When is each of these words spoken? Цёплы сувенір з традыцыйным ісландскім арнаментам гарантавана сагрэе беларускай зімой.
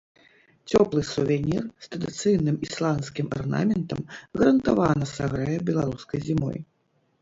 Цёплы 0.69 1.03
сувенір 1.09 1.67
з 1.83 1.91
традыцыйным 1.91 2.57
ісландскім 2.69 3.25
арнаментам 3.39 3.99
гарантавана 4.37 5.05
сагрэе 5.17 5.57
беларускай 5.73 6.19
зімой. 6.31 6.57